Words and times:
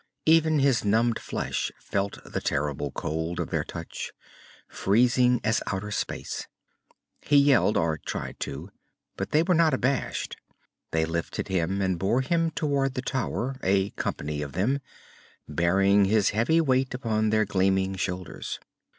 Even 0.25 0.57
his 0.57 0.83
numbed 0.83 1.19
flesh 1.19 1.71
felt 1.79 2.17
the 2.25 2.41
terrible 2.41 2.89
cold 2.89 3.39
of 3.39 3.51
their 3.51 3.63
touch, 3.63 4.11
freezing 4.67 5.39
as 5.43 5.61
outer 5.67 5.91
space. 5.91 6.47
He 7.21 7.37
yelled, 7.37 7.77
or 7.77 7.99
tried 7.99 8.39
to, 8.39 8.71
but 9.15 9.29
they 9.29 9.43
were 9.43 9.53
not 9.53 9.75
abashed. 9.75 10.37
They 10.89 11.05
lifted 11.05 11.49
him 11.49 11.83
and 11.83 11.99
bore 11.99 12.21
him 12.21 12.49
toward 12.49 12.95
the 12.95 13.03
tower, 13.03 13.59
a 13.61 13.91
company 13.91 14.41
of 14.41 14.53
them, 14.53 14.79
bearing 15.47 16.05
his 16.05 16.31
heavy 16.31 16.59
weight 16.59 16.95
upon 16.95 17.29
their 17.29 17.45
gleaming 17.45 17.93
shoulders. 17.93 18.59